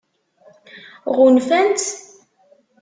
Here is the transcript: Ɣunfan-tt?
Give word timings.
Ɣunfan-tt? 1.15 1.89